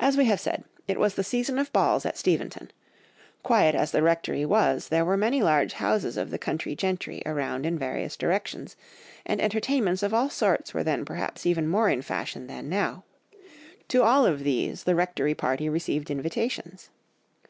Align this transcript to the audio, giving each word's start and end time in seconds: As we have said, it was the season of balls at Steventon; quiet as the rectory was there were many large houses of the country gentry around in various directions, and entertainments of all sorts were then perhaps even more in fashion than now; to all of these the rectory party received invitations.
As 0.00 0.16
we 0.16 0.24
have 0.24 0.40
said, 0.40 0.64
it 0.88 0.98
was 0.98 1.14
the 1.14 1.22
season 1.22 1.58
of 1.58 1.70
balls 1.74 2.06
at 2.06 2.16
Steventon; 2.16 2.70
quiet 3.42 3.74
as 3.74 3.90
the 3.90 4.02
rectory 4.02 4.46
was 4.46 4.88
there 4.88 5.04
were 5.04 5.18
many 5.18 5.42
large 5.42 5.74
houses 5.74 6.16
of 6.16 6.30
the 6.30 6.38
country 6.38 6.74
gentry 6.74 7.22
around 7.26 7.66
in 7.66 7.78
various 7.78 8.16
directions, 8.16 8.76
and 9.26 9.42
entertainments 9.42 10.02
of 10.02 10.14
all 10.14 10.30
sorts 10.30 10.72
were 10.72 10.82
then 10.84 11.04
perhaps 11.04 11.44
even 11.44 11.68
more 11.68 11.90
in 11.90 12.00
fashion 12.00 12.46
than 12.46 12.70
now; 12.70 13.04
to 13.88 14.02
all 14.02 14.24
of 14.24 14.42
these 14.42 14.84
the 14.84 14.94
rectory 14.94 15.34
party 15.34 15.68
received 15.68 16.10
invitations. 16.10 16.88